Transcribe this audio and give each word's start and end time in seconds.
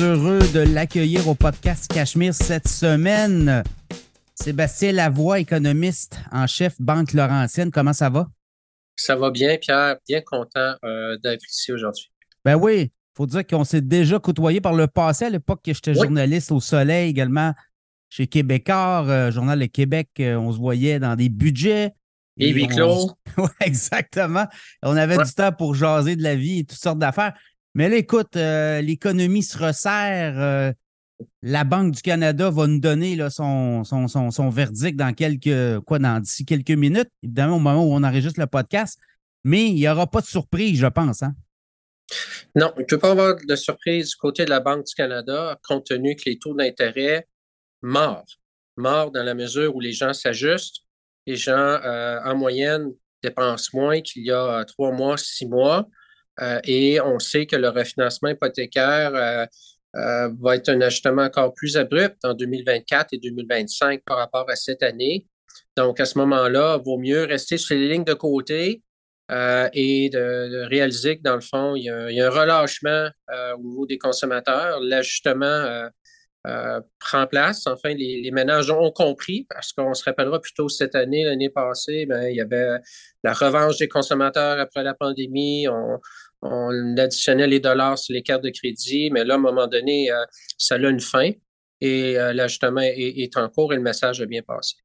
heureux 0.00 0.40
de 0.52 0.60
l'accueillir 0.60 1.28
au 1.28 1.34
podcast 1.34 1.92
Cachemire 1.92 2.34
cette 2.34 2.68
semaine. 2.68 3.62
Sébastien 4.34 4.92
Lavoie, 4.92 5.40
économiste 5.40 6.18
en 6.32 6.46
chef 6.46 6.74
Banque 6.80 7.12
Laurentienne. 7.12 7.70
Comment 7.70 7.92
ça 7.92 8.10
va? 8.10 8.28
Ça 8.96 9.14
va 9.14 9.30
bien, 9.30 9.56
Pierre. 9.58 9.96
Bien 10.08 10.20
content 10.20 10.74
euh, 10.84 11.16
d'être 11.18 11.44
ici 11.48 11.72
aujourd'hui. 11.72 12.10
Ben 12.44 12.56
oui, 12.56 12.82
il 12.82 13.16
faut 13.16 13.26
dire 13.26 13.46
qu'on 13.46 13.64
s'est 13.64 13.80
déjà 13.80 14.18
côtoyé 14.18 14.60
par 14.60 14.72
le 14.72 14.86
passé 14.86 15.26
à 15.26 15.30
l'époque 15.30 15.60
que 15.64 15.72
j'étais 15.72 15.94
journaliste 15.94 16.50
au 16.50 16.60
Soleil 16.60 17.10
également 17.10 17.52
chez 18.10 18.26
Québécois, 18.26 19.04
euh, 19.06 19.30
Journal 19.30 19.58
de 19.58 19.66
Québec. 19.66 20.08
Euh, 20.20 20.36
on 20.36 20.52
se 20.52 20.58
voyait 20.58 20.98
dans 20.98 21.14
des 21.14 21.28
budgets. 21.28 21.92
Et 22.36 22.50
huis 22.50 22.66
clos. 22.66 23.12
oui, 23.38 23.48
exactement. 23.60 24.46
On 24.82 24.96
avait 24.96 25.18
du 25.18 25.32
temps 25.32 25.52
pour 25.52 25.74
jaser 25.74 26.16
de 26.16 26.22
la 26.22 26.34
vie 26.34 26.60
et 26.60 26.64
toutes 26.64 26.78
sortes 26.78 26.98
d'affaires. 26.98 27.34
Mais 27.74 27.88
là, 27.88 27.96
écoute, 27.96 28.36
l'économie 28.36 29.42
se 29.42 29.58
resserre 29.58 30.74
la 31.42 31.64
Banque 31.64 31.92
du 31.92 32.02
Canada 32.02 32.50
va 32.50 32.66
nous 32.66 32.80
donner 32.80 33.18
son, 33.30 33.82
verdict 34.50 34.96
dans 34.96 35.12
quelques 35.12 35.80
quoi 35.84 35.98
dans 35.98 36.20
d'ici 36.20 36.44
quelques 36.44 36.70
minutes, 36.70 37.10
évidemment 37.22 37.56
au 37.56 37.60
moment 37.60 37.84
où 37.84 37.94
on 37.94 38.02
enregistre 38.02 38.40
le 38.40 38.46
podcast. 38.46 38.98
Mais 39.44 39.66
il 39.66 39.74
n'y 39.74 39.88
aura 39.88 40.06
pas 40.06 40.20
de 40.20 40.26
surprise, 40.26 40.78
je 40.78 40.86
pense. 40.86 41.22
Hein? 41.22 41.34
Non, 42.54 42.72
il 42.76 42.80
ne 42.80 42.86
peut 42.86 42.98
pas 42.98 43.10
avoir 43.10 43.36
de 43.46 43.56
surprise 43.56 44.10
du 44.10 44.16
côté 44.16 44.44
de 44.44 44.50
la 44.50 44.60
Banque 44.60 44.86
du 44.86 44.94
Canada, 44.94 45.58
compte 45.66 45.86
tenu 45.86 46.16
que 46.16 46.22
les 46.26 46.38
taux 46.38 46.54
d'intérêt 46.54 47.28
morts. 47.82 48.26
Morts 48.76 49.10
dans 49.10 49.22
la 49.22 49.34
mesure 49.34 49.74
où 49.76 49.80
les 49.80 49.92
gens 49.92 50.12
s'ajustent. 50.12 50.80
Les 51.26 51.36
gens, 51.36 51.52
euh, 51.52 52.20
en 52.24 52.34
moyenne, 52.34 52.92
dépensent 53.22 53.70
moins 53.74 54.00
qu'il 54.00 54.24
y 54.24 54.30
a 54.30 54.60
euh, 54.60 54.64
trois 54.64 54.92
mois, 54.92 55.16
six 55.16 55.46
mois. 55.46 55.88
Euh, 56.40 56.60
et 56.64 57.00
on 57.00 57.18
sait 57.18 57.46
que 57.46 57.56
le 57.56 57.68
refinancement 57.68 58.30
hypothécaire 58.30 59.48
euh, 59.96 60.28
va 60.40 60.56
être 60.56 60.68
un 60.70 60.80
ajustement 60.80 61.22
encore 61.22 61.54
plus 61.54 61.76
abrupt 61.76 62.24
en 62.24 62.34
2024 62.34 63.12
et 63.12 63.18
2025 63.18 64.02
par 64.04 64.16
rapport 64.16 64.48
à 64.50 64.56
cette 64.56 64.82
année. 64.82 65.26
Donc, 65.76 66.00
à 66.00 66.04
ce 66.04 66.18
moment-là, 66.18 66.78
il 66.80 66.84
vaut 66.84 66.98
mieux 66.98 67.24
rester 67.24 67.58
sur 67.58 67.76
les 67.76 67.88
lignes 67.88 68.04
de 68.04 68.14
côté 68.14 68.82
euh, 69.30 69.68
et 69.72 70.10
de, 70.10 70.66
réaliser 70.68 71.18
que, 71.18 71.22
dans 71.22 71.36
le 71.36 71.40
fond, 71.40 71.76
il 71.76 71.84
y 71.84 71.90
a, 71.90 72.26
un 72.26 72.30
relâchement 72.30 73.08
euh, 73.30 73.54
au 73.56 73.62
niveau 73.62 73.86
des 73.86 73.98
consommateurs. 73.98 74.80
L'ajustement 74.80 75.88
prend 76.98 77.26
place. 77.26 77.66
Enfin, 77.66 77.94
les, 77.94 78.30
ménages 78.32 78.70
ont 78.70 78.90
compris, 78.90 79.46
parce 79.48 79.72
qu'on 79.72 79.94
se 79.94 80.04
rappellera 80.04 80.40
plutôt 80.40 80.68
cette 80.68 80.94
année, 80.94 81.24
l'année 81.24 81.48
passée, 81.50 82.04
ben, 82.04 82.28
il 82.28 82.36
y 82.36 82.40
avait 82.40 82.80
la 83.22 83.32
revanche 83.32 83.78
des 83.78 83.88
consommateurs 83.88 84.58
après 84.58 84.82
la 84.82 84.92
pandémie. 84.92 85.66
On 86.44 86.96
additionnait 86.96 87.46
les 87.46 87.60
dollars 87.60 87.98
sur 87.98 88.12
les 88.12 88.22
cartes 88.22 88.44
de 88.44 88.50
crédit, 88.50 89.10
mais 89.10 89.24
là, 89.24 89.34
à 89.34 89.36
un 89.36 89.40
moment 89.40 89.66
donné, 89.66 90.10
euh, 90.10 90.24
ça 90.58 90.76
a 90.76 90.78
une 90.78 91.00
fin 91.00 91.30
et 91.80 92.18
euh, 92.18 92.32
l'ajustement 92.32 92.82
est, 92.82 93.36
en 93.36 93.48
cours 93.48 93.72
et 93.72 93.76
le 93.76 93.82
message 93.82 94.20
a 94.20 94.26
bien 94.26 94.42
passé. 94.42 94.76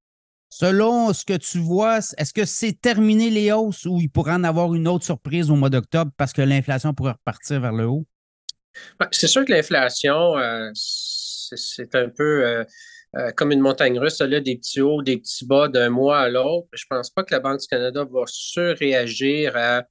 Selon 0.49 1.13
ce 1.13 1.23
que 1.25 1.37
tu 1.37 1.59
vois, 1.59 1.99
est-ce 2.17 2.33
que 2.33 2.45
c'est 2.45 2.81
terminé 2.81 3.29
les 3.29 3.51
hausses 3.51 3.85
ou 3.85 3.99
il 4.01 4.09
pourrait 4.09 4.33
en 4.33 4.43
avoir 4.43 4.73
une 4.73 4.87
autre 4.87 5.05
surprise 5.05 5.51
au 5.51 5.55
mois 5.55 5.69
d'octobre 5.69 6.11
parce 6.17 6.33
que 6.33 6.41
l'inflation 6.41 6.93
pourrait 6.93 7.11
repartir 7.11 7.61
vers 7.61 7.73
le 7.73 7.85
haut? 7.85 8.05
C'est 9.11 9.27
sûr 9.27 9.45
que 9.45 9.51
l'inflation, 9.51 10.37
euh, 10.37 10.71
c'est 10.73 11.93
un 11.93 12.09
peu 12.09 12.65
comme 13.35 13.51
une 13.51 13.59
montagne 13.59 13.99
russe, 13.99 14.19
là, 14.21 14.39
des 14.39 14.55
petits 14.55 14.81
hauts, 14.81 15.01
des 15.01 15.17
petits 15.17 15.45
bas 15.45 15.67
d'un 15.67 15.89
mois 15.89 16.19
à 16.19 16.29
l'autre. 16.29 16.67
Je 16.73 16.85
ne 16.89 16.97
pense 16.97 17.09
pas 17.09 17.23
que 17.23 17.33
la 17.33 17.39
Banque 17.39 17.59
du 17.59 17.67
Canada 17.67 18.05
va 18.09 18.23
surréagir 18.25 19.55
à 19.55 19.83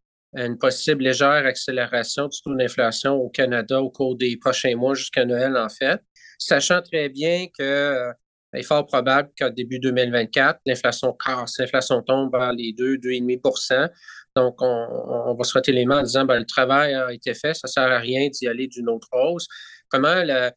une 0.47 0.58
possible 0.58 1.05
légère 1.05 1.47
accélération 1.47 2.28
du 2.28 2.41
taux 2.42 2.55
d'inflation 2.55 3.14
au 3.14 3.28
Canada 3.28 3.81
au 3.81 3.91
cours 3.91 4.16
des 4.16 4.37
prochains 4.37 4.76
mois 4.76 4.94
jusqu'à 4.94 5.25
Noël, 5.25 5.56
en 5.56 5.69
fait, 5.69 6.00
sachant 6.38 6.82
très 6.82 7.09
bien 7.09 7.47
que 7.47 7.62
euh, 7.62 8.12
est 8.54 8.62
fort 8.62 8.87
probable 8.87 9.31
qu'au 9.38 9.50
début 9.50 9.78
2024, 9.78 10.60
l'inflation 10.66 11.12
casse, 11.12 11.59
l'inflation 11.59 12.03
tombe 12.03 12.32
vers 12.32 12.53
les 12.53 12.72
2, 12.72 12.97
2,5 12.97 13.91
Donc, 14.37 14.56
on, 14.60 15.34
va 15.34 15.44
se 15.44 15.50
frotter 15.50 15.72
les 15.72 15.84
mains 15.84 16.00
en 16.00 16.03
disant 16.03 16.25
ben, 16.25 16.38
le 16.38 16.47
travail 16.47 16.94
a 16.94 17.12
été 17.12 17.34
fait, 17.34 17.55
ça 17.55 17.69
ne 17.69 17.70
sert 17.70 17.93
à 17.93 17.99
rien 17.99 18.28
d'y 18.28 18.49
aller 18.49 18.66
d'une 18.69 18.88
autre 18.88 19.09
hausse. 19.12 19.47
Comment 19.91 20.22
la, 20.22 20.53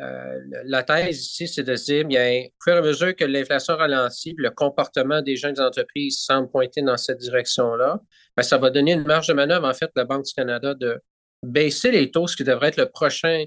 euh, 0.00 0.40
la 0.64 0.82
thèse 0.82 1.20
ici, 1.20 1.48
c'est 1.48 1.62
de 1.62 1.74
dire, 1.74 2.06
bien, 2.06 2.44
au 2.46 2.62
fur 2.64 2.74
et 2.74 2.78
à 2.78 2.82
mesure 2.82 3.14
que 3.14 3.24
l'inflation 3.24 3.76
ralentit, 3.76 4.34
le 4.38 4.50
comportement 4.50 5.20
des 5.20 5.36
jeunes 5.36 5.60
entreprises 5.60 6.20
semble 6.20 6.50
pointer 6.50 6.80
dans 6.82 6.96
cette 6.96 7.18
direction-là, 7.18 8.00
ben, 8.36 8.42
ça 8.42 8.56
va 8.56 8.70
donner 8.70 8.92
une 8.92 9.04
marge 9.04 9.28
de 9.28 9.34
manœuvre, 9.34 9.68
en 9.68 9.74
fait, 9.74 9.86
à 9.86 9.90
la 9.96 10.04
Banque 10.04 10.24
du 10.24 10.32
Canada 10.32 10.74
de 10.74 11.00
baisser 11.42 11.90
les 11.90 12.10
taux, 12.10 12.26
ce 12.26 12.36
qui 12.36 12.44
devrait 12.44 12.68
être 12.68 12.78
le 12.78 12.88
prochain, 12.88 13.44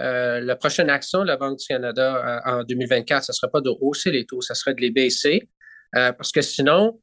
euh, 0.00 0.40
la 0.40 0.56
prochaine 0.56 0.90
action 0.90 1.22
de 1.22 1.26
la 1.26 1.38
Banque 1.38 1.58
du 1.58 1.66
Canada 1.66 2.42
euh, 2.46 2.58
en 2.58 2.64
2024. 2.64 3.24
Ce 3.24 3.32
ne 3.32 3.34
serait 3.34 3.50
pas 3.50 3.62
de 3.62 3.70
hausser 3.80 4.10
les 4.10 4.26
taux, 4.26 4.42
ce 4.42 4.52
serait 4.54 4.74
de 4.74 4.82
les 4.82 4.90
baisser, 4.90 5.48
parce 5.92 6.32
que 6.32 6.42
sinon, 6.42 7.00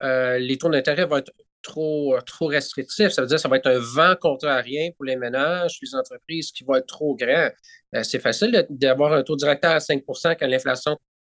les 0.00 0.58
taux 0.58 0.68
d'intérêt 0.68 1.06
vont 1.06 1.16
être 1.16 1.32
trop, 1.68 2.16
trop 2.26 2.46
restrictifs. 2.46 3.10
Ça 3.10 3.22
veut 3.22 3.28
dire 3.28 3.36
que 3.36 3.42
ça 3.42 3.48
va 3.48 3.58
être 3.58 3.68
un 3.68 3.78
vent 3.78 4.14
contrarien 4.20 4.90
pour 4.96 5.04
les 5.04 5.16
ménages, 5.16 5.78
les 5.82 5.94
entreprises 5.94 6.50
qui 6.50 6.64
vont 6.64 6.74
être 6.74 6.86
trop 6.86 7.14
grands. 7.14 7.50
Euh, 7.94 8.02
c'est 8.02 8.18
facile 8.18 8.66
d'avoir 8.70 9.12
un 9.12 9.22
taux 9.22 9.36
directeur 9.36 9.72
à 9.72 9.78
5% 9.78 10.36
quand 10.38 10.46
l'inflation 10.46 10.96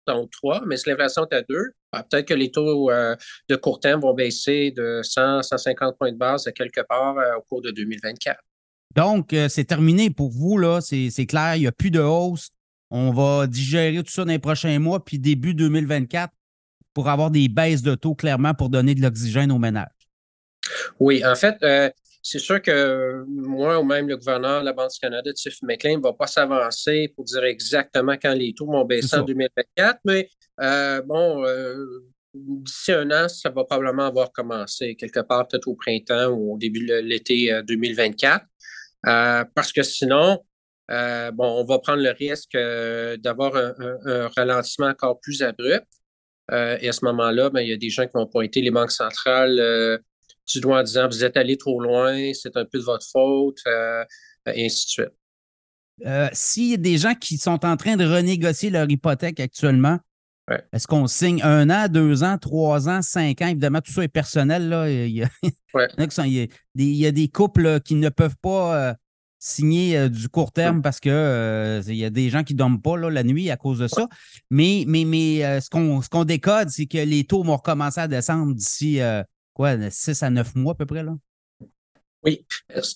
est 0.08 0.12
en 0.12 0.26
3, 0.28 0.64
mais 0.66 0.78
si 0.78 0.90
l'inflation 0.90 1.28
est 1.30 1.36
à 1.36 1.42
2, 1.42 1.72
ah, 1.92 2.04
peut-être 2.04 2.28
que 2.28 2.34
les 2.34 2.52
taux 2.52 2.90
euh, 2.90 3.16
de 3.50 3.56
court 3.56 3.80
terme 3.80 4.02
vont 4.02 4.14
baisser 4.14 4.72
de 4.72 5.02
100, 5.04 5.44
150 5.44 5.98
points 5.98 6.12
de 6.12 6.18
base 6.18 6.50
quelque 6.56 6.82
part 6.82 7.18
euh, 7.18 7.38
au 7.38 7.42
cours 7.42 7.62
de 7.62 7.72
2024. 7.72 8.40
Donc, 8.96 9.36
c'est 9.50 9.66
terminé 9.66 10.10
pour 10.10 10.32
vous, 10.32 10.58
là. 10.58 10.82
C'est 10.82 11.26
clair, 11.28 11.56
il 11.56 11.60
n'y 11.62 11.68
a 11.68 11.72
plus 11.72 11.92
de 11.92 12.00
hausse. 12.00 12.50
On 12.90 13.12
va 13.12 13.46
digérer 13.46 14.02
tout 14.02 14.10
ça 14.10 14.26
dans 14.26 14.32
les 14.32 14.40
prochains 14.40 14.80
mois, 14.80 15.06
puis 15.06 15.20
début 15.20 15.54
2024 15.54 16.34
pour 16.96 17.08
avoir 17.08 17.30
des 17.30 17.48
baisses 17.48 17.84
de 17.84 17.94
taux, 17.94 18.16
clairement, 18.16 18.56
pour 18.56 18.70
donner 18.70 18.96
de 18.96 19.02
l'oxygène 19.02 19.52
aux 19.52 19.60
ménages. 19.60 19.99
Oui, 21.00 21.24
en 21.26 21.36
fait, 21.36 21.58
c'est 22.22 22.40
sûr 22.40 22.62
que 22.62 23.24
moi 23.28 23.80
ou 23.80 23.84
même 23.84 24.08
le 24.08 24.18
gouverneur 24.18 24.62
de 24.62 24.66
la 24.66 24.74
Banque 24.74 24.92
du 24.92 25.00
Canada, 25.00 25.32
Tiff 25.34 25.62
McLean, 25.62 25.98
ne 25.98 26.04
va 26.04 26.14
pas 26.14 26.28
s'avancer 26.28 27.12
pour 27.16 27.26
dire 27.26 27.44
exactement 27.46 28.16
quand 28.22 28.34
les 28.34 28.54
taux 28.54 28.66
vont 28.66 28.86
baisser 28.86 29.18
en 29.18 29.24
2024, 29.24 30.00
mais 30.06 30.30
euh, 30.62 31.02
bon, 31.02 31.46
euh, 31.46 32.04
d'ici 32.34 32.92
un 32.92 33.10
an, 33.12 33.30
ça 33.30 33.50
va 33.50 33.64
probablement 33.64 34.06
avoir 34.06 34.32
commencé 34.32 34.96
quelque 34.96 35.22
part 35.22 35.48
peut-être 35.48 35.68
au 35.68 35.76
printemps 35.76 36.28
ou 36.28 36.56
au 36.56 36.58
début 36.58 36.86
de 36.86 36.96
l'été 36.96 37.58
2024. 37.66 38.46
Euh, 39.08 39.46
parce 39.56 39.72
que 39.72 39.82
sinon, 39.82 40.44
bon, 40.90 41.34
on 41.40 41.64
va 41.64 41.80
prendre 41.80 42.04
le 42.04 42.12
risque 42.12 42.58
d'avoir 43.22 43.56
un, 43.56 44.28
ralentissement 44.36 44.88
encore 44.88 45.20
plus 45.22 45.42
abrupt. 45.42 45.88
et 46.52 46.90
à 46.90 46.92
ce 46.92 47.06
moment-là, 47.06 47.50
ben, 47.50 47.62
il 47.62 47.70
y 47.70 47.74
a 47.74 47.78
des 47.78 47.90
gens 47.90 48.06
qui 48.06 48.14
vont 48.14 48.28
pointer 48.28 48.62
les 48.62 48.72
banques 48.72 48.92
centrales 48.92 50.02
du 50.50 50.62
doigt 50.62 50.80
en 50.80 50.84
disant 50.84 51.08
vous 51.08 51.24
êtes 51.24 51.38
allé 51.38 51.58
trop 51.58 51.80
loin, 51.80 52.32
c'est 52.34 52.56
un 52.58 52.66
peu 52.66 52.80
de 52.80 52.84
votre 52.84 53.06
faute, 53.06 53.60
euh, 53.68 54.04
et 54.54 54.66
ainsi 54.66 54.86
de 54.86 54.90
suite. 54.90 55.14
Euh, 56.06 56.30
s'il 56.32 56.70
y 56.70 56.74
a 56.74 56.78
des 56.78 56.98
gens 56.98 57.14
qui 57.14 57.38
sont 57.38 57.66
en 57.66 57.78
train 57.78 57.98
de 57.98 58.06
renégocier 58.06 58.70
leur 58.70 58.90
hypothèque 58.90 59.40
actuellement, 59.40 60.00
est-ce 60.72 60.88
qu'on 60.88 61.06
signe 61.06 61.44
un 61.44 61.70
an, 61.70 61.88
deux 61.88 62.24
ans, 62.24 62.40
trois 62.40 62.90
ans, 62.90 63.04
cinq 63.04 63.40
ans? 63.44 63.50
Évidemment, 63.50 63.82
tout 63.82 63.92
ça 63.92 64.04
est 64.04 64.08
personnel. 64.08 64.68
Là. 64.68 64.90
Il, 64.90 65.12
y 65.12 67.06
a, 67.06 67.12
des, 67.12 67.28
couples 67.28 67.80
qui 67.82 67.94
ne 67.94 68.10
peuvent 68.10 68.38
pas 68.42 68.76
euh, 68.76 68.94
signer 69.38 70.10
du 70.10 70.28
court 70.28 70.52
terme 70.52 70.82
parce 70.82 71.00
qu'il 71.00 71.12
y 71.12 72.04
a 72.04 72.10
des 72.10 72.30
gens 72.32 72.44
qui 72.44 72.54
ne 72.54 72.58
dorment 72.58 72.82
pas 72.82 72.98
la 72.98 73.22
nuit 73.22 73.52
à 73.52 73.58
cause 73.58 73.78
de 73.78 73.88
ça. 73.88 74.08
Mais, 74.50 74.86
mais, 74.88 75.06
mais 75.06 75.62
ce 75.62 75.70
qu'on 76.10 76.26
décode, 76.26 76.70
c'est 76.70 76.88
que 76.88 76.98
les 76.98 77.26
taux 77.26 77.44
vont 77.44 77.58
recommencer 77.58 78.00
à 78.00 78.08
descendre 78.08 78.56
d'ici 78.56 79.02
quoi, 79.60 79.76
6 79.90 80.24
à 80.24 80.30
9 80.30 80.56
mois 80.56 80.72
à 80.72 80.76
peu 80.76 80.86
près, 80.86 81.04
là? 81.04 81.18
Oui. 82.24 82.46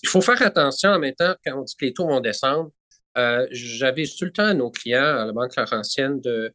Il 0.02 0.08
faut 0.08 0.22
faire 0.22 0.40
attention 0.40 0.90
en 0.90 0.98
même 0.98 1.14
temps 1.14 1.34
quand 1.44 1.60
on 1.60 1.62
dit 1.62 1.74
que 1.78 1.84
les 1.84 1.92
taux 1.92 2.06
vont 2.06 2.20
descendre. 2.20 2.70
Euh, 3.18 3.46
J'avais 3.50 4.04
tout 4.04 4.24
le 4.24 4.32
temps 4.32 4.46
à 4.46 4.54
nos 4.54 4.70
clients 4.70 5.02
à 5.02 5.26
la 5.26 5.32
Banque 5.32 5.54
Laurentienne 5.56 6.22
de 6.22 6.54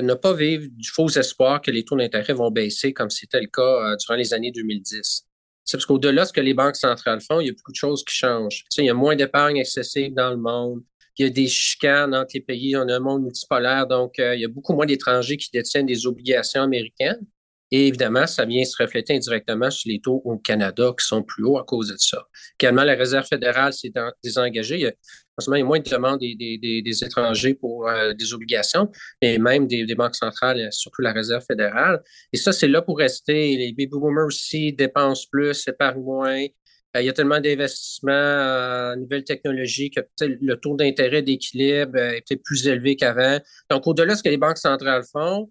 ne 0.00 0.14
pas 0.14 0.32
vivre 0.32 0.68
du 0.70 0.88
faux 0.88 1.08
espoir 1.08 1.60
que 1.60 1.72
les 1.72 1.84
taux 1.84 1.96
d'intérêt 1.96 2.34
vont 2.34 2.52
baisser 2.52 2.92
comme 2.92 3.10
c'était 3.10 3.40
le 3.40 3.48
cas 3.48 3.62
euh, 3.62 3.96
durant 3.96 4.14
les 4.14 4.32
années 4.32 4.52
2010. 4.52 5.24
C'est 5.64 5.76
parce 5.76 5.86
qu'au-delà 5.86 6.22
de 6.22 6.28
ce 6.28 6.32
que 6.32 6.40
les 6.40 6.54
banques 6.54 6.76
centrales 6.76 7.20
font, 7.20 7.40
il 7.40 7.48
y 7.48 7.50
a 7.50 7.52
beaucoup 7.52 7.72
de 7.72 7.76
choses 7.76 8.04
qui 8.04 8.14
changent. 8.14 8.64
il 8.78 8.84
y 8.84 8.90
a 8.90 8.94
moins 8.94 9.16
d'épargne 9.16 9.56
excessive 9.56 10.14
dans 10.14 10.30
le 10.30 10.36
monde. 10.36 10.82
Il 11.18 11.26
y 11.26 11.28
a 11.28 11.30
des 11.30 11.48
chicanes 11.48 12.14
entre 12.14 12.30
les 12.34 12.40
pays. 12.42 12.76
On 12.76 12.88
a 12.88 12.94
un 12.94 13.00
monde 13.00 13.24
multipolaire, 13.24 13.88
donc 13.88 14.20
euh, 14.20 14.36
il 14.36 14.40
y 14.40 14.44
a 14.44 14.48
beaucoup 14.48 14.72
moins 14.72 14.86
d'étrangers 14.86 15.36
qui 15.36 15.50
détiennent 15.52 15.86
des 15.86 16.06
obligations 16.06 16.62
américaines. 16.62 17.26
Et 17.70 17.88
évidemment, 17.88 18.26
ça 18.26 18.44
vient 18.44 18.64
se 18.64 18.82
refléter 18.82 19.14
indirectement 19.14 19.70
sur 19.70 19.90
les 19.90 20.00
taux 20.00 20.22
au 20.24 20.38
Canada 20.38 20.92
qui 20.98 21.06
sont 21.06 21.22
plus 21.22 21.44
hauts 21.44 21.58
à 21.58 21.64
cause 21.64 21.88
de 21.88 21.96
ça. 21.98 22.26
Également, 22.58 22.84
la 22.84 22.94
Réserve 22.94 23.26
fédérale 23.26 23.72
s'est 23.72 23.92
désengagée. 24.22 24.76
Il 24.76 24.82
y 24.82 24.86
a, 24.86 25.64
moins 25.64 25.78
de 25.78 25.88
demandes 25.88 26.18
des, 26.20 27.04
étrangers 27.04 27.54
pour 27.54 27.88
euh, 27.88 28.14
des 28.14 28.32
obligations, 28.32 28.90
mais 29.22 29.38
même 29.38 29.66
des, 29.66 29.94
banques 29.94 30.16
centrales, 30.16 30.68
surtout 30.72 31.02
la 31.02 31.12
Réserve 31.12 31.44
fédérale. 31.46 32.02
Et 32.32 32.38
ça, 32.38 32.52
c'est 32.52 32.68
là 32.68 32.80
pour 32.80 32.98
rester. 32.98 33.56
Les 33.56 33.72
baby 33.72 33.86
boomers 33.86 34.26
aussi 34.26 34.72
dépensent 34.72 35.26
plus, 35.30 35.68
épargnent 35.68 36.02
moins. 36.02 36.46
il 36.94 37.02
y 37.02 37.08
a 37.08 37.12
tellement 37.12 37.40
d'investissements 37.40 38.12
en 38.12 38.96
nouvelles 38.96 39.24
technologies 39.24 39.90
que 39.90 40.00
le 40.22 40.54
taux 40.56 40.74
d'intérêt 40.74 41.20
d'équilibre 41.20 41.98
est 41.98 42.22
peut-être 42.26 42.42
plus 42.42 42.66
élevé 42.66 42.96
qu'avant. 42.96 43.38
Donc, 43.70 43.86
au-delà 43.86 44.14
de 44.14 44.18
ce 44.18 44.22
que 44.22 44.30
les 44.30 44.38
banques 44.38 44.58
centrales 44.58 45.04
font, 45.12 45.50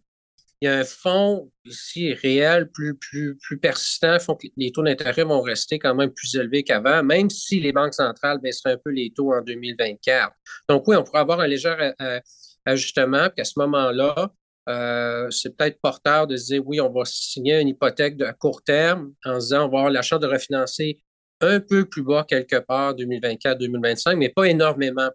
il 0.62 0.66
y 0.66 0.68
a 0.68 0.80
un 0.80 0.84
fonds 0.84 1.52
ici 1.66 2.14
réel, 2.14 2.70
plus, 2.72 2.96
plus, 2.96 3.38
plus 3.38 3.60
persistant, 3.60 4.18
font 4.20 4.36
que 4.36 4.48
les 4.58 4.72
taux 4.72 4.84
d'intérêt 4.84 5.24
vont 5.24 5.42
rester 5.42 5.78
quand 5.78 5.94
même 5.94 6.12
plus 6.12 6.36
élevés 6.36 6.64
qu'avant, 6.64 7.04
même 7.04 7.30
si 7.30 7.60
les 7.60 7.72
banques 7.72 7.94
centrales 7.94 8.40
baisseraient 8.40 8.74
un 8.74 8.80
peu 8.84 8.90
les 8.90 9.12
taux 9.12 9.34
en 9.34 9.42
2024. 9.42 10.32
Donc 10.68 10.88
oui, 10.88 10.96
on 10.96 11.04
pourrait 11.04 11.20
avoir 11.20 11.42
un 11.42 11.48
léger 11.48 11.70
euh, 11.70 11.92
euh, 12.02 12.20
ajustement, 12.66 13.30
puis 13.30 13.42
à 13.42 13.46
ce 13.46 13.54
moment-là, 13.58 14.32
euh, 14.68 15.30
c'est 15.30 15.56
peut-être 15.56 15.80
porteur 15.80 16.28
de 16.28 16.36
se 16.36 16.48
dire 16.48 16.64
oui, 16.66 16.82
on 16.82 16.92
va 16.92 17.04
signer 17.06 17.60
une 17.60 17.70
hypothèque 17.70 18.18
de, 18.18 18.26
à 18.26 18.34
court 18.34 18.64
terme 18.64 19.14
en 19.26 19.40
se 19.40 19.46
disant 19.46 19.68
on 19.68 19.70
va 19.70 19.78
avoir 19.78 19.90
la 19.92 20.02
chance 20.02 20.20
de 20.20 20.28
refinancer 20.28 21.00
un 21.40 21.60
peu 21.60 21.86
plus 21.86 22.02
bas 22.02 22.26
quelque 22.28 22.58
part 22.58 22.96
2024-2025, 22.96 24.16
mais 24.16 24.30
pas 24.30 24.46
énormément 24.46 25.10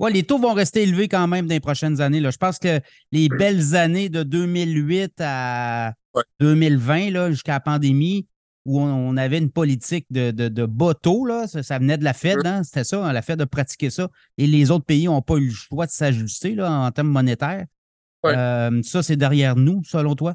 Ouais, 0.00 0.10
les 0.10 0.24
taux 0.24 0.38
vont 0.38 0.54
rester 0.54 0.82
élevés 0.82 1.08
quand 1.08 1.26
même 1.28 1.46
dans 1.46 1.54
les 1.54 1.60
prochaines 1.60 2.00
années. 2.00 2.20
Là. 2.20 2.30
Je 2.30 2.36
pense 2.36 2.58
que 2.58 2.80
les 3.12 3.28
belles 3.28 3.76
années 3.76 4.08
de 4.08 4.22
2008 4.22 5.14
à 5.20 5.94
2020, 6.40 7.30
jusqu'à 7.30 7.52
la 7.52 7.60
pandémie, 7.60 8.26
où 8.64 8.80
on, 8.80 9.16
avait 9.16 9.38
une 9.38 9.50
politique 9.50 10.06
de, 10.10 10.30
de, 10.30 10.66
bas 10.66 10.94
taux, 10.94 11.26
là, 11.26 11.46
ça, 11.46 11.78
venait 11.78 11.98
de 11.98 12.04
la 12.04 12.14
Fed, 12.14 12.46
hein, 12.46 12.62
c'était 12.64 12.84
ça, 12.84 13.04
hein, 13.04 13.12
la 13.12 13.20
Fed 13.20 13.38
de 13.38 13.44
pratiquer 13.44 13.90
ça. 13.90 14.08
Et 14.38 14.46
les 14.46 14.70
autres 14.70 14.86
pays 14.86 15.04
n'ont 15.04 15.20
pas 15.20 15.34
eu 15.34 15.48
le 15.48 15.52
choix 15.52 15.86
de 15.86 15.90
s'ajuster 15.90 16.56
en 16.60 16.90
termes 16.90 17.08
monétaires. 17.08 17.66
Euh, 18.24 18.82
ça, 18.82 19.02
c'est 19.02 19.16
derrière 19.16 19.54
nous, 19.54 19.82
selon 19.84 20.14
toi? 20.14 20.34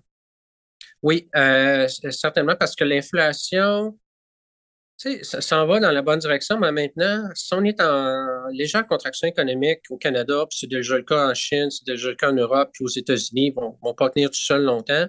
Oui, 1.02 1.28
euh, 1.36 1.88
certainement, 1.88 2.56
parce 2.60 2.76
que 2.76 2.84
l'inflation, 2.84 3.98
sais, 5.00 5.24
ça 5.24 5.42
s'en 5.42 5.66
va 5.66 5.80
dans 5.80 5.92
la 5.92 6.02
bonne 6.02 6.20
direction, 6.20 6.60
mais 6.60 6.72
maintenant, 6.72 7.30
si 7.34 7.54
on 7.54 7.64
est 7.64 7.80
en 7.82 8.48
légère 8.52 8.86
contraction 8.88 9.28
économique 9.28 9.82
au 9.90 9.98
Canada, 9.98 10.46
puis 10.50 10.60
c'est 10.60 10.68
déjà 10.68 10.98
le 10.98 11.04
cas 11.04 11.30
en 11.30 11.34
Chine, 11.34 11.70
c'est 11.72 11.86
déjà 11.86 12.10
le 12.10 12.16
cas 12.16 12.32
en 12.32 12.36
Europe, 12.36 12.70
puis 12.74 12.84
aux 12.84 12.90
États-Unis, 12.90 13.48
ils 13.48 13.60
ne 13.60 13.72
vont, 13.82 13.94
pas 13.94 14.10
tenir 14.10 14.30
tout 14.30 14.36
seul 14.36 14.64
longtemps, 14.64 15.08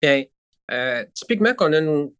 bien, 0.00 0.24
euh, 0.70 1.04
typiquement 1.14 1.54
qu'on 1.54 1.72
a 1.72 1.78
une, 1.78 2.12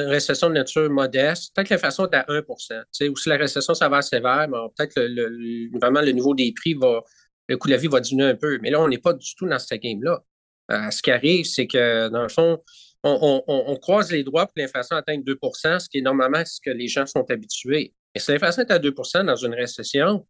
récession 0.00 0.48
de 0.50 0.54
nature 0.54 0.90
modeste, 0.90 1.54
peut-être 1.54 1.68
que 1.68 1.74
l'inflation 1.74 2.06
est 2.06 2.14
à 2.14 2.26
1% 2.28 3.08
ou 3.08 3.16
si 3.16 3.28
la 3.30 3.36
récession 3.36 3.72
s'avère 3.72 4.04
sévère, 4.04 4.46
peut-être 4.76 4.92
le, 4.96 5.70
vraiment 5.78 6.02
le 6.02 6.12
niveau 6.12 6.34
des 6.34 6.52
prix 6.52 6.74
va, 6.74 7.00
le 7.48 7.56
coût 7.56 7.68
de 7.68 7.72
la 7.72 7.78
vie 7.78 7.86
va 7.86 8.00
diminuer 8.00 8.28
un 8.28 8.34
peu. 8.34 8.58
Mais 8.60 8.70
là, 8.70 8.80
on 8.80 8.88
n'est 8.88 8.98
pas 8.98 9.14
du 9.14 9.34
tout 9.34 9.48
dans 9.48 9.58
cette 9.58 9.80
game-là. 9.80 10.22
Euh, 10.70 10.90
ce 10.90 11.00
qui 11.00 11.10
arrive, 11.10 11.46
c'est 11.46 11.66
que, 11.66 12.08
dans 12.08 12.22
le 12.22 12.28
fond, 12.28 12.62
on, 13.02 13.76
croise 13.80 14.10
les 14.10 14.24
doigts 14.24 14.46
pour 14.46 14.54
que 14.54 14.60
l'inflation 14.60 14.96
atteigne 14.96 15.22
2% 15.22 15.78
ce 15.78 15.88
qui 15.88 15.98
est 15.98 16.02
normalement 16.02 16.44
ce 16.44 16.60
que 16.60 16.70
les 16.70 16.88
gens 16.88 17.06
sont 17.06 17.24
habitués. 17.30 17.94
Mais 18.14 18.20
si 18.20 18.32
l'inflation 18.32 18.62
est 18.62 18.70
à 18.70 18.78
2% 18.78 19.24
dans 19.24 19.36
une 19.36 19.54
récession, 19.54 20.26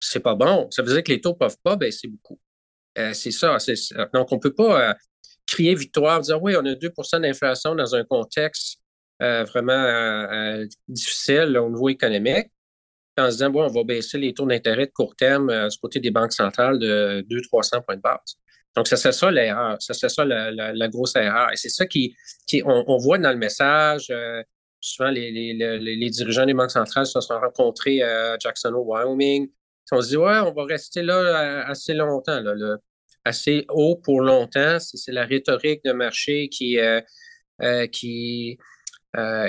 c'est 0.00 0.20
pas 0.20 0.34
bon. 0.34 0.68
Ça 0.70 0.82
veut 0.82 0.92
dire 0.92 1.02
que 1.02 1.12
les 1.12 1.20
taux 1.20 1.30
ne 1.30 1.36
peuvent 1.36 1.58
pas 1.62 1.76
baisser 1.76 2.08
beaucoup. 2.08 2.38
Euh, 2.98 3.14
c'est 3.14 3.30
ça, 3.30 3.56
Donc, 4.12 4.32
on 4.32 4.36
ne 4.36 4.40
peut 4.40 4.54
pas 4.54 4.90
euh, 4.90 4.94
crier 5.46 5.74
victoire, 5.74 6.20
dire 6.20 6.42
oui, 6.42 6.54
on 6.56 6.66
a 6.66 6.74
2% 6.74 7.20
d'inflation 7.20 7.74
dans 7.74 7.94
un 7.94 8.04
contexte 8.04 8.78
euh, 9.22 9.44
vraiment 9.44 10.64
difficile 10.88 11.56
au 11.56 11.70
niveau 11.70 11.88
économique, 11.88 12.48
en 13.16 13.26
se 13.26 13.36
disant, 13.36 13.50
bon, 13.50 13.64
on 13.64 13.68
va 13.68 13.84
baisser 13.84 14.18
les 14.18 14.34
taux 14.34 14.46
d'intérêt 14.46 14.86
de 14.86 14.92
court 14.92 15.14
terme 15.16 15.68
du 15.68 15.78
côté 15.78 16.00
des 16.00 16.10
banques 16.10 16.32
centrales 16.32 16.78
de 16.78 17.24
200-300 17.30 17.84
points 17.84 17.96
de 17.96 18.00
base. 18.00 18.36
Donc, 18.76 18.88
ça 18.88 18.96
c'est 18.96 19.12
ça 19.12 19.30
l'erreur. 19.30 19.76
Ça 19.80 19.94
c'est 19.94 20.08
ça 20.08 20.24
la, 20.24 20.88
grosse 20.88 21.14
erreur. 21.16 21.52
Et 21.52 21.56
c'est 21.56 21.68
ça 21.68 21.86
qui, 21.86 22.16
qui 22.46 22.62
on, 22.64 22.96
voit 22.98 23.18
dans 23.18 23.30
le 23.30 23.36
message. 23.36 24.06
Euh, 24.10 24.42
souvent, 24.80 25.10
les, 25.10 25.30
les, 25.30 25.78
les, 25.78 26.10
dirigeants 26.10 26.46
des 26.46 26.54
banques 26.54 26.70
centrales 26.70 27.06
se 27.06 27.20
sont 27.20 27.38
rencontrés 27.38 28.02
à 28.02 28.36
Jackson, 28.38 28.72
Wyoming. 28.74 29.50
On 29.90 30.00
se 30.00 30.08
dit, 30.08 30.16
ouais, 30.16 30.38
on 30.38 30.52
va 30.52 30.64
rester 30.64 31.02
là 31.02 31.16
euh, 31.16 31.62
assez 31.66 31.92
longtemps, 31.92 32.40
là, 32.40 32.76
assez 33.24 33.66
haut 33.68 33.96
pour 33.96 34.22
longtemps. 34.22 34.78
C'est 34.80 35.12
la 35.12 35.26
rhétorique 35.26 35.84
de 35.84 35.92
marché 35.92 36.48
qui, 36.48 36.78
euh, 36.78 37.00
qui, 37.88 38.58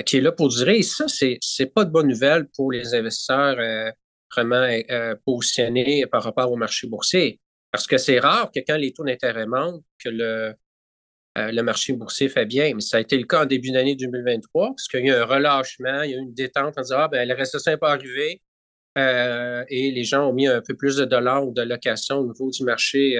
qui 0.05 0.17
est 0.17 0.21
là 0.21 0.33
pour 0.33 0.49
durer. 0.49 0.79
Et 0.79 0.83
ça, 0.83 1.07
c'est 1.07 1.39
n'est 1.59 1.65
pas 1.67 1.85
de 1.85 1.91
bonne 1.91 2.09
nouvelle 2.09 2.49
pour 2.49 2.73
les 2.73 2.93
investisseurs 2.93 3.55
vraiment 4.35 4.67
positionnés 5.25 6.05
par 6.07 6.23
rapport 6.23 6.51
au 6.51 6.57
marché 6.57 6.87
boursier. 6.87 7.39
Parce 7.73 7.87
que 7.87 7.97
c'est 7.97 8.19
rare 8.19 8.51
que 8.53 8.59
quand 8.59 8.77
les 8.77 8.93
taux 8.93 9.03
d'intérêt 9.03 9.47
montent, 9.47 9.83
que 9.97 10.09
le, 10.09 10.53
euh, 11.39 11.51
le 11.51 11.63
marché 11.63 11.93
boursier 11.93 12.29
fait 12.29 12.45
bien. 12.45 12.71
Mais 12.75 12.81
ça 12.81 12.97
a 12.97 12.99
été 12.99 13.17
le 13.17 13.25
cas 13.25 13.41
en 13.41 13.45
début 13.45 13.71
d'année 13.71 13.95
2023, 13.95 14.67
parce 14.67 14.87
qu'il 14.87 15.07
y 15.07 15.09
a 15.09 15.17
eu 15.17 15.21
un 15.21 15.25
relâchement, 15.25 16.03
il 16.03 16.11
y 16.11 16.13
a 16.13 16.17
eu 16.17 16.21
une 16.21 16.35
détente 16.35 16.77
en 16.77 16.81
disant 16.81 16.97
Ah, 16.99 17.07
ben, 17.07 17.27
la 17.27 17.33
récession 17.33 17.71
n'est 17.71 17.77
pas 17.77 17.91
arrivée. 17.91 18.41
Euh, 18.95 19.65
et 19.69 19.89
les 19.89 20.03
gens 20.03 20.29
ont 20.29 20.33
mis 20.33 20.45
un 20.45 20.61
peu 20.61 20.75
plus 20.75 20.97
de 20.97 21.05
dollars 21.05 21.47
ou 21.47 21.51
de 21.51 21.63
location 21.63 22.17
au 22.17 22.27
niveau 22.27 22.51
du 22.51 22.63
marché 22.63 23.17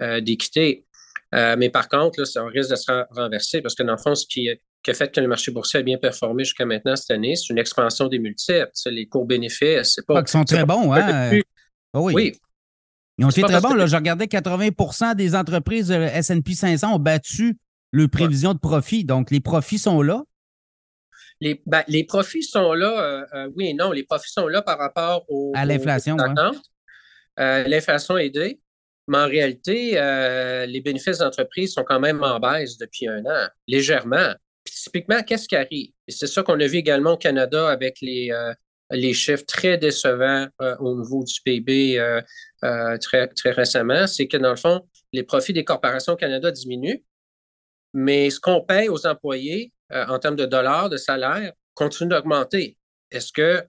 euh, 0.00 0.20
d'équité. 0.20 0.86
mais 1.32 1.68
par 1.68 1.88
contre, 1.88 2.20
là, 2.20 2.26
ça 2.26 2.44
risque 2.44 2.70
de 2.70 2.76
se 2.76 2.92
renverser 3.10 3.60
parce 3.60 3.74
que 3.74 3.82
dans 3.82 3.96
le 3.96 3.98
fond, 3.98 4.14
ce 4.14 4.24
qui, 4.24 4.48
a 4.48 4.94
fait 4.94 5.12
que 5.12 5.20
le 5.20 5.26
marché 5.26 5.50
boursier 5.50 5.80
a 5.80 5.82
bien 5.82 5.98
performé 5.98 6.44
jusqu'à 6.44 6.64
maintenant 6.64 6.94
cette 6.94 7.10
année, 7.10 7.34
c'est 7.34 7.50
une 7.52 7.58
expansion 7.58 8.06
des 8.06 8.20
multiples. 8.20 8.70
Les 8.86 9.08
cours 9.08 9.26
bénéfices, 9.26 9.94
c'est 9.96 10.06
pas. 10.06 10.18
Ah, 10.18 10.22
qui 10.22 10.30
sont 10.30 10.44
très 10.44 10.64
bons, 10.64 10.92
hein? 10.92 11.40
Ah 11.92 12.00
oui. 12.00 12.14
oui. 12.14 12.32
Ils 13.20 13.26
ont 13.26 13.28
été 13.28 13.42
très 13.42 13.60
bons. 13.60 13.74
Là, 13.74 13.86
je 13.86 13.96
regardais 13.96 14.24
80% 14.24 15.14
des 15.14 15.34
entreprises 15.34 15.92
SP 15.92 16.52
500 16.54 16.94
ont 16.94 16.98
battu 16.98 17.58
le 17.90 18.08
prévision 18.08 18.54
de 18.54 18.58
profit. 18.58 19.04
Donc, 19.04 19.30
les 19.30 19.40
profits 19.40 19.78
sont 19.78 20.00
là. 20.00 20.22
Les, 21.42 21.60
ben, 21.66 21.82
les 21.86 22.04
profits 22.04 22.42
sont 22.42 22.72
là, 22.72 23.02
euh, 23.02 23.24
euh, 23.34 23.50
oui 23.56 23.68
et 23.68 23.74
non. 23.74 23.92
Les 23.92 24.04
profits 24.04 24.32
sont 24.32 24.48
là 24.48 24.62
par 24.62 24.78
rapport 24.78 25.24
au, 25.28 25.52
à 25.54 25.66
l'inflation. 25.66 26.16
Euh, 27.38 27.64
l'inflation 27.64 28.16
est 28.16 28.26
aidée, 28.26 28.60
mais 29.06 29.18
en 29.18 29.26
réalité, 29.26 29.92
les 30.66 30.80
bénéfices 30.80 31.18
d'entreprise 31.18 31.74
sont 31.74 31.84
quand 31.84 32.00
même 32.00 32.22
en 32.22 32.40
baisse 32.40 32.78
depuis 32.78 33.06
un 33.06 33.24
an, 33.26 33.48
légèrement. 33.66 34.34
typiquement, 34.64 35.22
qu'est-ce 35.22 35.46
qui 35.46 35.56
arrive? 35.56 35.92
Et 36.08 36.12
c'est 36.12 36.26
ça 36.26 36.42
qu'on 36.42 36.58
a 36.58 36.66
vu 36.66 36.76
également 36.76 37.12
au 37.12 37.16
Canada 37.18 37.68
avec 37.68 38.00
les, 38.00 38.30
les 38.90 39.12
chiffres 39.14 39.44
très 39.46 39.78
décevants 39.78 40.48
au 40.80 40.96
niveau 40.96 41.24
du 41.24 41.40
PIB 41.44 41.98
euh, 42.64 42.98
très, 42.98 43.28
très 43.28 43.52
récemment, 43.52 44.06
c'est 44.06 44.28
que 44.28 44.36
dans 44.36 44.50
le 44.50 44.56
fond, 44.56 44.86
les 45.12 45.22
profits 45.22 45.52
des 45.52 45.64
corporations 45.64 46.12
au 46.12 46.16
Canada 46.16 46.50
diminuent, 46.50 47.02
mais 47.94 48.30
ce 48.30 48.38
qu'on 48.38 48.60
paye 48.60 48.88
aux 48.88 49.06
employés 49.06 49.72
euh, 49.92 50.06
en 50.06 50.18
termes 50.18 50.36
de 50.36 50.46
dollars, 50.46 50.88
de 50.88 50.96
salaire, 50.96 51.52
continue 51.74 52.10
d'augmenter. 52.10 52.76
Est-ce 53.10 53.32
que 53.32 53.64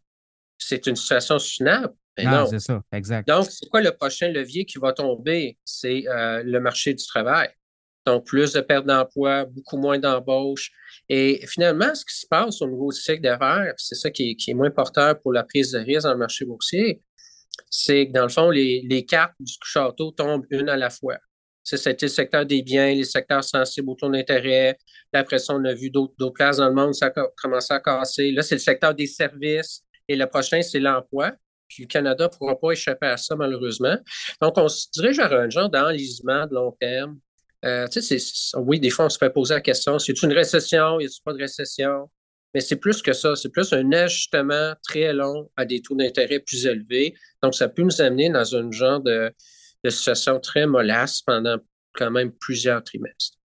c'est 0.58 0.86
une 0.88 0.96
situation 0.96 1.40
soutenable? 1.40 1.94
Ben 2.18 2.30
non, 2.30 2.46
c'est 2.46 2.60
ça, 2.60 2.82
exact. 2.92 3.28
Donc, 3.28 3.46
c'est 3.50 3.68
quoi 3.70 3.82
le 3.82 3.92
prochain 3.92 4.28
levier 4.28 4.66
qui 4.66 4.78
va 4.78 4.92
tomber? 4.92 5.58
C'est 5.64 6.08
euh, 6.08 6.44
le 6.44 6.60
marché 6.60 6.94
du 6.94 7.06
travail. 7.06 7.50
Donc, 8.06 8.26
plus 8.26 8.54
de 8.54 8.62
pertes 8.62 8.86
d'emploi, 8.86 9.46
beaucoup 9.46 9.78
moins 9.78 10.00
d'embauches. 10.00 10.72
Et 11.08 11.46
finalement, 11.48 11.94
ce 11.94 12.04
qui 12.04 12.16
se 12.16 12.28
passe 12.28 12.62
au 12.62 12.68
niveau 12.68 12.92
du 12.92 13.00
cycle 13.00 13.22
d'affaires, 13.22 13.74
c'est 13.78 13.96
ça 13.96 14.10
qui 14.10 14.36
est, 14.48 14.54
moins 14.54 14.72
porteur 14.72 15.20
pour 15.20 15.34
la 15.34 15.44
prise 15.44 15.72
de 15.72 15.80
risque 15.80 16.04
dans 16.04 16.14
le 16.14 16.18
marché 16.18 16.46
boursier, 16.46 17.02
c'est 17.70 18.08
que 18.08 18.12
dans 18.14 18.24
le 18.24 18.30
fond, 18.30 18.50
les, 18.50 19.06
cartes 19.08 19.34
du 19.40 19.54
château 19.64 20.12
tombent 20.12 20.46
une 20.50 20.70
à 20.70 20.78
la 20.78 20.90
fois. 20.90 21.18
C'était 21.64 21.96
le 22.06 22.08
secteur 22.08 22.46
des 22.46 22.64
biens, 22.64 22.94
les 22.94 23.04
secteurs 23.04 23.44
sensibles 23.44 23.92
au 23.92 23.96
taux 23.96 24.10
d'intérêt. 24.10 24.78
Après 25.14 25.38
ça, 25.38 25.54
on 25.54 25.64
a 25.64 25.74
vu 25.74 25.92
d'autres 25.92 26.30
places 26.30 26.58
dans 26.58 26.68
le 26.68 26.74
monde, 26.74 26.96
ça 26.96 27.08
a 27.16 27.28
commencé 27.38 27.74
à 27.74 27.80
casser. 27.80 28.32
Là, 28.32 28.42
c'est 28.42 28.56
le 28.56 28.60
secteur 28.60 28.96
des 28.96 29.06
services. 29.06 29.84
Et 30.08 30.16
le 30.16 30.26
prochain, 30.26 30.62
c'est 30.64 30.80
l'emploi. 30.80 31.34
Puis 31.68 31.84
le 31.84 31.88
Canada 31.88 32.26
ne 32.26 32.38
pourra 32.38 32.60
pas 32.60 32.72
échapper 32.72 33.08
à 33.08 33.18
ça, 33.18 33.36
malheureusement. 33.36 33.96
Donc, 34.42 34.58
on 34.58 34.68
se 34.68 34.88
dirige 34.92 35.18
vers 35.18 35.34
un 35.34 35.50
genre 35.50 35.70
d'enlisement 35.70 36.48
de 36.48 36.56
long 36.56 36.76
terme. 36.80 37.20
Euh, 37.64 37.88
oui, 38.58 38.80
des 38.80 38.90
fois, 38.90 39.06
on 39.06 39.10
se 39.10 39.18
fait 39.18 39.30
poser 39.30 39.54
la 39.54 39.62
question, 39.62 40.00
c'est 40.00 40.22
une 40.24 40.34
récession, 40.34 41.00
y 41.00 41.06
a 41.06 41.10
pas 41.24 41.34
de 41.34 41.38
récession? 41.40 42.10
mais 42.54 42.62
c'est 42.62 42.76
plus 42.76 43.02
que 43.02 43.14
ça. 43.14 43.36
C'est 43.36 43.50
plus 43.50 43.72
un 43.74 43.92
ajustement 43.92 44.74
très 44.84 45.14
long 45.14 45.50
à 45.56 45.66
des 45.66 45.82
taux 45.82 45.96
d'intérêt 45.96 46.40
plus 46.40 46.66
élevés. 46.66 47.16
Donc, 47.42 47.56
ça 47.56 47.70
peut 47.70 47.82
nous 47.82 48.02
amener 48.02 48.30
dans 48.30 48.56
un 48.56 48.72
genre 48.72 49.00
de, 49.00 49.34
situation 49.88 50.40
très 50.40 50.68
mollasse 50.68 51.22
pendant 51.22 51.58
quand 51.94 52.12
même 52.12 52.32
plusieurs 52.32 52.84
trimestres. 52.84 53.38